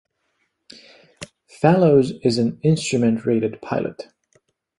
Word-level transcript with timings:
Fallows 1.45 2.13
is 2.23 2.39
an 2.39 2.59
instrument-rated 2.63 3.61
pilot. 3.61 4.07